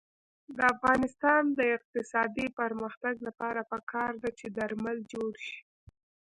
[0.57, 5.59] د افغانستان د اقتصادي پرمختګ لپاره پکار ده چې درمل جوړ شي.